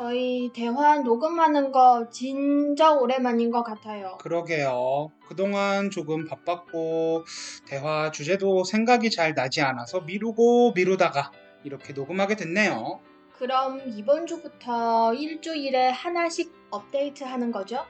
[0.00, 4.16] 저희 대화 녹음하는 거 진짜 오랜만인 것 같아요.
[4.18, 5.10] 그러게요.
[5.28, 7.24] 그동안 조금 바빴고,
[7.66, 11.32] 대화 주제도 생각이 잘 나지 않아서 미루고 미루다가
[11.64, 12.98] 이렇게 녹음하게 됐네요.
[13.36, 17.84] 그럼 이번 주부터 일주일에 하나씩 업데이트 하는 거죠?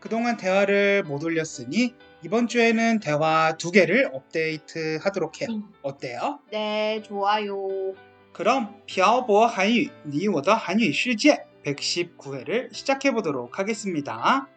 [0.00, 5.48] 그동안 대화를 못 올렸으니 이번 주에는 대화 두 개를 업데이트 하도록 해요.
[5.50, 5.72] 음.
[5.80, 6.40] 어때요?
[6.50, 7.94] 네, 좋아요.
[8.33, 14.47] 그럼 漂泊韩语你我的韩语世界 119회를 시작해 보도록 하겠습니다.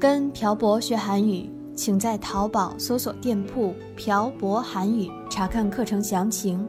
[0.00, 6.64] 跟朴博学韩语，请在淘宝搜索店铺“朴博韩语”查看课程详情。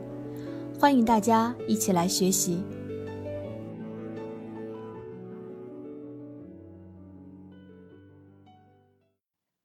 [0.79, 2.63] 欢迎大家一起来学习。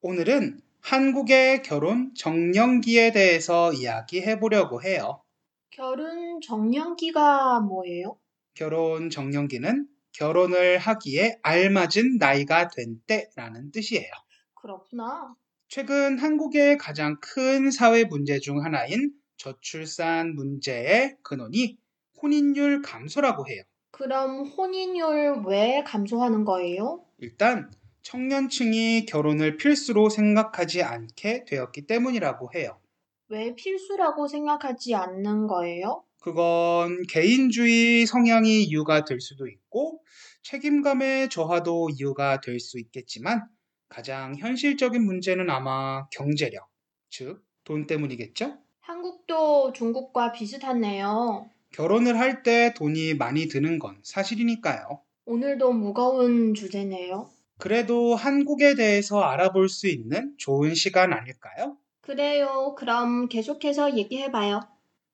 [0.10, 5.22] 오늘은 한국의 결혼 정년기에 대해서 이야기해 보려고 해요.
[5.70, 8.18] 결혼 정년기가 뭐예요?
[8.56, 14.10] 결혼 정년기는 결혼을 하기에 알맞은 나이가 된 때라는 뜻이에요.
[14.56, 15.36] 그렇구나.
[15.68, 21.78] 최근 한국의 가장 큰 사회 문제 중 하나인 저출산 문제의 근원이
[22.20, 23.62] 혼인율 감소라고 해요.
[23.92, 27.06] 그럼 혼인율 왜 감소하는 거예요?
[27.20, 27.70] 일단
[28.10, 32.80] 청년층이 결혼을 필수로 생각하지 않게 되었기 때문이라고 해요.
[33.28, 36.04] 왜 필수라고 생각하지 않는 거예요?
[36.20, 40.02] 그건 개인주의 성향이 이유가 될 수도 있고
[40.42, 43.48] 책임감의 저하도 이유가 될 수 있겠지만
[43.90, 46.68] 가장 현실적인 문제는 아마 경제력,
[47.12, 48.58] 즉 돈 때문이겠죠?
[48.80, 51.48] 한국도 중국과 비슷하네요.
[51.70, 55.04] 결혼을 할 때 돈이 많이 드는 건 사실이니까요.
[55.26, 57.30] 오늘도 무거운 주제네요.
[57.60, 61.76] 그래도 한국에 대해서 알아볼 수 있는 좋은 시간 아닐까요?
[62.00, 62.74] 그래요.
[62.78, 64.62] 그럼 계속해서 얘기해봐요.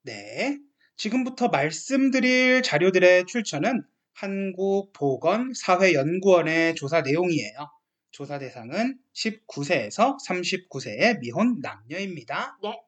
[0.04, 0.60] 네.
[0.96, 3.84] 지금부터 말씀드릴 자료들의 출처는
[4.14, 7.72] 한국보건사회연구원의 조사 내용이에요.
[8.12, 12.60] 조사 대상은 19세에서 39세의 미혼 남녀입니다.
[12.62, 12.80] 네.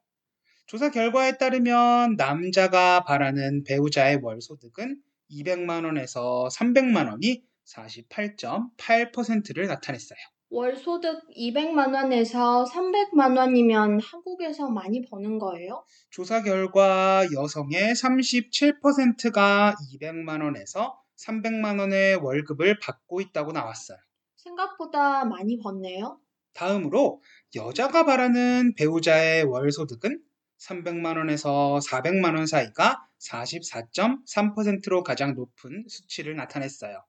[0.68, 5.01] 조사 결과에 따르면 남자가 바라는 배우자의 월 소득은
[5.31, 10.18] 200만 원에서 300만 원이 48.8%를 나타냈어요.
[10.50, 15.84] 월 소득 200만 원에서 300만 원이면 한국에서 많이 버는 거예요?
[16.10, 23.98] 조사 결과 여성의 37%가 200만 원에서 300만 원의 월급을 받고 있다고 나왔어요.
[24.38, 26.22] 생각보다 많이 버네요.
[26.54, 27.22] 다음으로
[27.56, 30.22] 여자가 바라는 배우자의 월 소득은
[30.60, 37.04] 300만 원에서 400만 원 사이가 44.3%로 가장 높은 수치를 나타냈어요.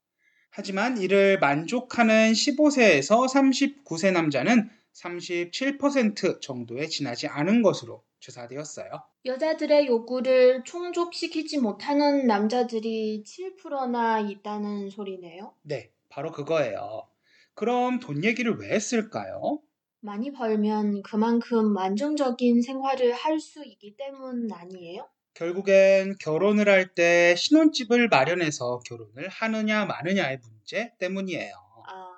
[0.51, 8.89] 하지만 이를 만족하는 15세에서 39세 남자는 37% 정도에 지나지 않은 것으로 조사되었어요.
[9.25, 15.55] 여자들의 요구를 충족시키지 못하는 남자들이 7%나 있다는 소리네요.
[15.63, 17.07] 네, 바로 그거예요.
[17.55, 19.61] 그럼 돈 얘기를 왜 했을까요?
[20.01, 25.09] 많이 벌면 그만큼 안정적인 생활을 할 수 있기 때문 아니에요?
[25.39, 31.55] 결국엔 결혼을 할 때 신혼집을 마련해서 결혼을 하느냐 마느냐의 문제 때문이에요.
[31.87, 32.11] 아,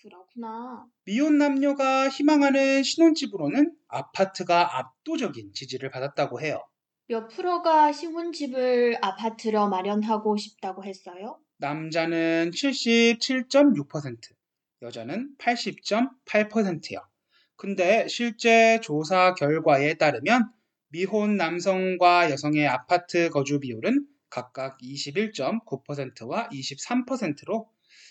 [0.00, 0.86] 그렇구나.
[1.04, 6.62] 미혼 남녀가 희망하는 신혼집으로는 아파트가 압도적인 지지를 받았다고 해요.
[7.08, 11.40] 몇 프로가 신혼집을 아파트로 마련하고 싶다고 했어요?
[11.58, 14.16] 남자는 77.6%,
[14.82, 17.00] 여자는 80.8%요.
[17.56, 20.52] 근데 실제 조사 결과에 따르면
[20.92, 27.68] 미혼 남성과 여성의 아파트 거주 비율은 각각 21.9%와 23%로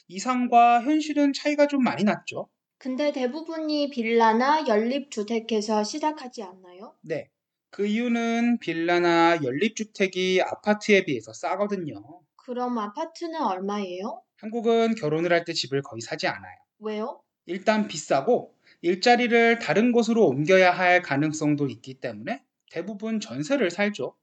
[0.08, 2.48] 이상과 현실은 차이가 좀 많이 났죠.
[2.78, 6.96] 근데 대부분이 빌라나 연립주택에서 시작하지 않나요?
[7.02, 7.30] 네.
[7.70, 12.02] 그 이유는 빌라나 연립주택이 아파트에 비해서 싸거든요.
[12.38, 14.24] 그럼 아파트는 얼마예요?
[14.38, 16.56] 한국은 결혼을 할 때 집을 거의 사지 않아요.
[16.80, 17.22] 왜요?
[17.46, 24.16] 일단 비싸고 일자리를 다른 곳으로 옮겨야 할 가능성도 있기 때문에 대부분 전세를 살죠.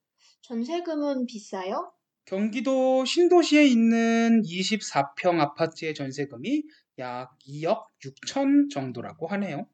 [0.43, 1.93] 전세금은 비싸요?
[2.25, 6.65] 경기도 신도시에 있는 24평 아파트의 전세금이
[6.99, 9.67] 약 2억 6천 정도라고 하네요.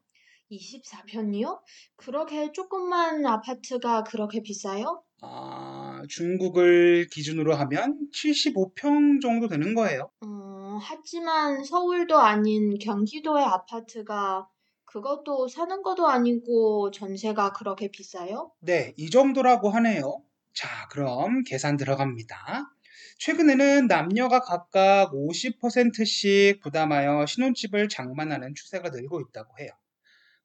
[0.51, 1.61] 24편이요?
[1.95, 5.03] 그렇게 조그만 아파트가 그렇게 비싸요?
[5.21, 10.11] 아, 중국을 기준으로 하면 75평 정도 되는 거예요.
[10.23, 14.47] 음, 어, 하지만 서울도 아닌 경기도의 아파트가
[14.93, 18.51] 그것도 사는 것도 아니고 전세가 그렇게 비싸요?
[18.59, 20.21] 네, 이 정도라고 하네요.
[20.53, 22.69] 자, 그럼 계산 들어갑니다.
[23.17, 29.71] 최근에는 남녀가 각각 50%씩 부담하여 신혼집을 장만하는 추세가 늘고 있다고 해요.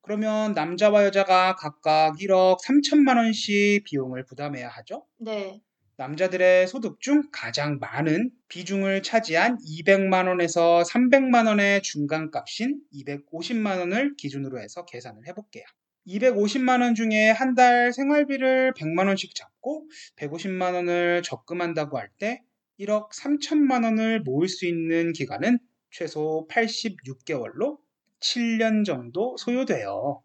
[0.00, 5.04] 그러면 남자와 여자가 각각 1억 3천만 원씩 비용을 부담해야 하죠?
[5.18, 5.60] 네.
[5.98, 14.60] 남자들의 소득 중 가장 많은 비중을 차지한 200만 원에서 300만 원의 중간값인 250만 원을 기준으로
[14.60, 15.64] 해서 계산을 해볼게요.
[16.06, 22.42] 250만 원 중에 한 달 생활비를 100만 원씩 잡고 150만 원을 적금한다고 할 때
[22.80, 25.58] 1억 3천만 원을 모을 수 있는 기간은
[25.90, 27.78] 최소 86개월로
[28.20, 30.22] 7년 정도 소요돼요.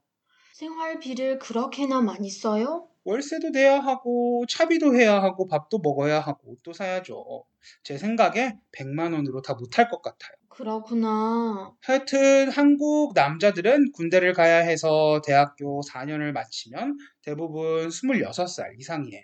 [0.63, 2.87] 생활비를 그렇게나 많이 써요?
[3.03, 7.43] 월세도 내야 하고 차비도 해야 하고 밥도 먹어야 하고 옷도 사야죠.
[7.83, 10.31] 제 생각에 100만 원으로 다 못할 것 같아요.
[10.47, 11.73] 그렇구나.
[11.81, 19.21] 하여튼 한국 남자들은 군대를 가야 해서 대학교 4년을 마치면 대부분 26살 이상이에요.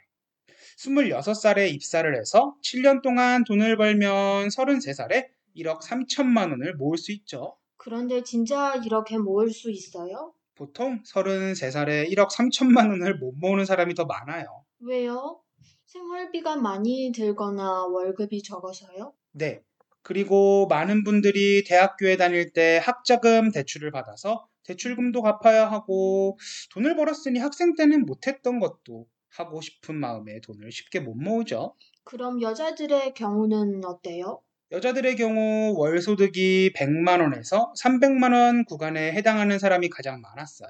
[0.77, 7.56] 26살에 입사를 해서 7년 동안 돈을 벌면 33살에 1억 3천만 원을 모을 수 있죠.
[7.77, 10.33] 그런데 진짜 이렇게 모을 수 있어요?
[10.59, 14.65] 보통 33살에 1억 3천만 원을 못 모으는 사람이 더 많아요.
[14.81, 15.39] 왜요?
[15.85, 19.13] 생활비가 많이 들거나 월급이 적어서요?
[19.31, 19.61] 네.
[20.01, 26.38] 그리고 많은 분들이 대학교에 다닐 때 학자금 대출을 받아서 대출금도 갚아야 하고
[26.73, 31.75] 돈을 벌었으니 학생 때는 못했던 것도 하고 싶은 마음에 돈을 쉽게 못 모으죠.
[32.03, 34.41] 그럼 여자들의 경우는 어때요?
[34.71, 40.69] 여자들의 경우 월 소득이 100만 원에서 300만 원 구간에 해당하는 사람이 가장 많았어요.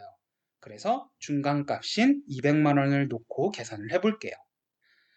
[0.62, 4.32] 그래서 중간값인 200만 원을 놓고 계산을 해볼게요.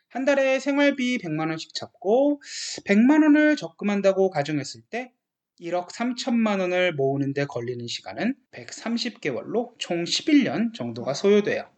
[0.09, 2.43] 한 달에 생활비 100만 원씩 잡고
[2.85, 5.13] 100만 원을 적금한다고 가정했을 때
[5.61, 11.71] 1억 3천만 원을 모으는데 걸리는 시간은 130개월로 총 11년 정도가 소요돼요.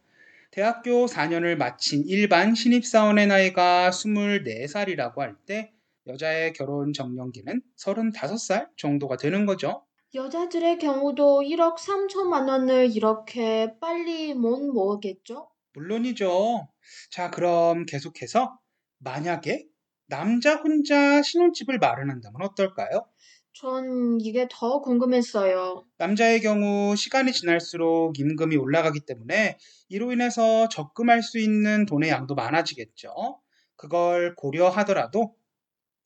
[0.51, 5.74] 대학교 4년을 마친 일반 신입사원의 나이가 24살이라고 할 때
[6.07, 9.85] 여자의 결혼 정년기는 35살 정도가 되는 거죠.
[10.15, 15.49] 여자들의 경우도 1억 3천만 원을 이렇게 빨리 못 모으겠죠?
[15.73, 16.69] 물론이죠.
[17.11, 18.59] 자, 그럼 계속해서
[18.99, 19.67] 만약에
[20.07, 23.07] 남자 혼자 신혼집을 마련한다면 어떨까요?
[23.53, 25.85] 전 이게 더 궁금했어요.
[25.97, 29.59] 남자의 경우 시간이 지날수록 임금이 올라가기 때문에
[29.89, 33.41] 이로 인해서 적금할 수 있는 돈의 양도 많아지겠죠.
[33.77, 35.35] 그걸 고려하더라도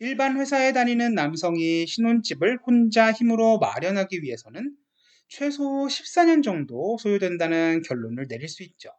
[0.01, 4.77] 일반 회사에 다니는 남성이 신혼집을 혼자 힘으로 마련하기 위해서는
[5.29, 8.91] 최소 14년 정도 소요된다는 결론을 내릴 수 있죠.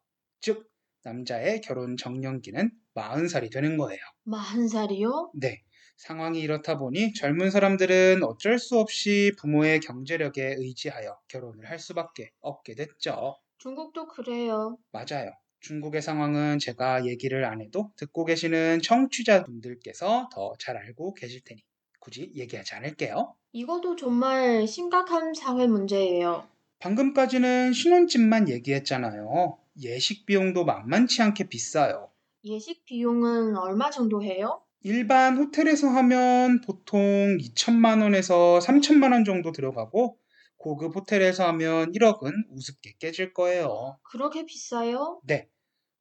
[0.42, 0.70] 즉,
[1.04, 4.00] 남자의 결혼 정년기는 40살이 되는 거예요.
[4.24, 5.32] 마흔 살이요?
[5.36, 5.64] 네.
[5.96, 12.76] 상황이 이렇다 보니 젊은 사람들은 어쩔 수 없이 부모의 경제력에 의지하여 결혼을 할 수밖에 없게
[12.76, 13.36] 됐죠.
[13.58, 14.78] 중국도 그래요.
[14.92, 15.32] 맞아요.
[15.62, 21.62] 중국의 상황은 제가 얘기를 안 해도 듣고 계시는 청취자분들께서 더 잘 알고 계실 테니
[22.00, 23.36] 굳이 얘기하지 않을게요.
[23.52, 26.48] 이것도 정말 심각한 사회 문제예요.
[26.80, 29.58] 방금까지는 신혼집만 얘기했잖아요.
[29.82, 32.10] 예식 비용도 만만치 않게 비싸요.
[32.46, 34.62] 예식 비용은 얼마 정도 해요?
[34.82, 40.18] 일반 호텔에서 하면 보통 2천만 원에서 3천만 원 정도 들어가고
[40.60, 43.98] 고급 호텔에서 하면 1억은 우습게 깨질 거예요.
[44.04, 45.22] 그렇게 비싸요?
[45.24, 45.48] 네.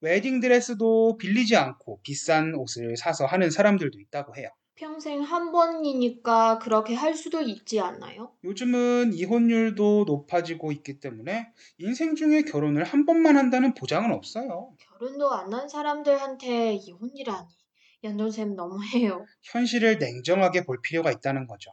[0.01, 4.51] 웨딩 드레스도 빌리지 않고 비싼 옷을 사서 하는 사람들도 있다고 해요.
[4.75, 8.33] 평생 한 번이니까 그렇게 할 수도 있지 않나요?
[8.45, 11.49] 요즘은 이혼율도 높아지고 있기 때문에
[11.79, 14.75] 인생 중에 결혼을 한 번만 한다는 보장은 없어요.
[14.79, 17.49] 결혼도 안 한 사람들한테 이혼이라니.
[18.05, 19.25] 연돈쌤 너무해요.
[19.43, 21.73] 현실을 냉정하게 볼 필요가 있다는 거죠.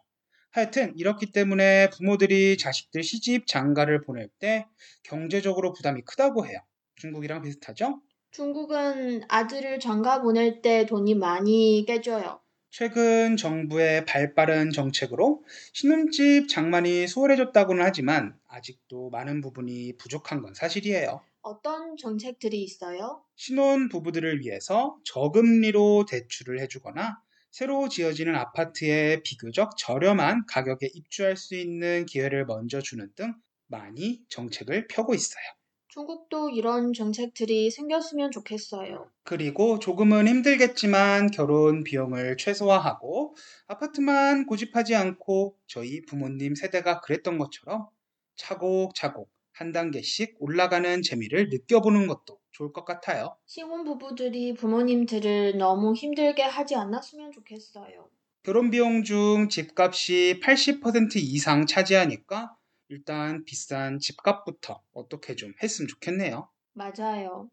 [0.55, 4.65] 하여튼 이렇기 때문에 부모들이 자식들 시집 장가를 보낼 때
[5.03, 6.59] 경제적으로 부담이 크다고 해요.
[6.95, 8.01] 중국이랑 비슷하죠?
[8.31, 12.39] 중국은 아들을 장가 보낼 때 돈이 많이 깨져요.
[12.71, 15.43] 최근 정부의 발빠른 정책으로
[15.74, 21.19] 신혼집 장만이 수월해졌다고는 하지만 아직도 많은 부분이 부족한 건 사실이에요.
[21.41, 23.25] 어떤 정책들이 있어요?
[23.35, 27.25] 신혼 부부들을 위해서 저금리로 대출을 해주거나
[27.55, 33.33] 새로 지어지는 아파트에 비교적 저렴한 가격에 입주할 수 있는 기회를 먼저 주는 등
[33.67, 35.41] 많이 정책을 펴고 있어요.
[35.88, 39.09] 중국도 이런 정책들이 생겼으면 좋겠어요.
[39.24, 47.88] 그리고 조금은 힘들겠지만 결혼 비용을 최소화하고 아파트만 고집하지 않고 저희 부모님 세대가 그랬던 것처럼
[48.35, 53.35] 차곡차곡 한 단계씩 올라가는 재미를 느껴보는 것도 좋을 것 같아요.
[53.45, 58.09] 신혼 부부들이 부모님들을 너무 힘들게 하지 않았으면 좋겠어요.
[58.43, 62.55] 결혼 비용 중 집값이 80% 이상 차지하니까
[62.88, 66.50] 일단 비싼 집값부터 어떻게 좀 했으면 좋겠네요.
[66.74, 67.50] 맞아요.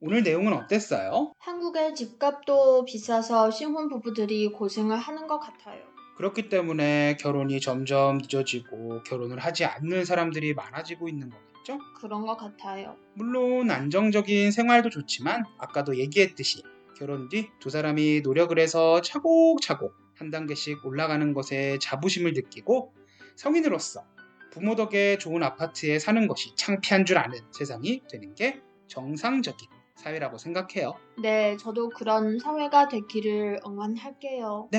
[0.00, 1.32] 오늘 내용은 어땠어요?
[1.38, 5.82] 한국의 집값도 비싸서 신혼 부부들이 고생을 하는 것 같아요.
[6.16, 11.78] 그렇기 때문에 결혼이 점점 늦어지고 결혼을 하지 않는 사람들이 많아지고 있는 거 겠죠?
[12.00, 12.96] 그런 것 같아요.
[13.14, 16.62] 물론 안정적인 생활도 좋지만 아까도 얘기했듯이
[16.96, 22.94] 결혼 뒤 두 사람이 노력을 해서 차곡차곡 한 단계씩 올라가는 것에 자부심을 느끼고
[23.34, 24.04] 성인으로서
[24.52, 30.94] 부모 덕에 좋은 아파트에 사는 것이 창피한 줄 아는 세상이 되는 게 정상적인 사회라고 생각해요.
[31.20, 34.70] 네, 저도 그런 사회가 되기를 응원할게요.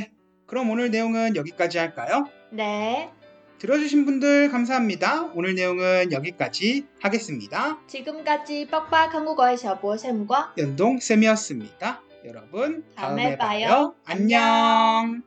[0.48, 2.26] 그럼 오늘 내용은 여기까지 할까요?
[2.52, 3.12] 네,
[3.60, 5.32] 들어주신 분들 감사합니다.
[5.34, 7.80] 오늘 내용은 여기까지 하겠습니다.
[7.88, 12.02] 지금까지 빡빡 한국어의 샤보쌤과 연동쌤이었습니다.
[12.26, 13.68] 여러분, 다음에, 다음에 봐요.
[13.68, 13.96] 봐요.
[14.06, 15.24] 안녕.